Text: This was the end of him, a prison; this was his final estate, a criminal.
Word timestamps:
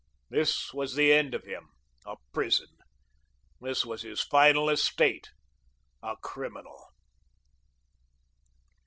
This 0.31 0.73
was 0.73 0.95
the 0.95 1.13
end 1.13 1.35
of 1.35 1.43
him, 1.45 1.69
a 2.07 2.15
prison; 2.33 2.69
this 3.59 3.85
was 3.85 4.01
his 4.01 4.19
final 4.23 4.67
estate, 4.67 5.29
a 6.01 6.15
criminal. 6.23 6.87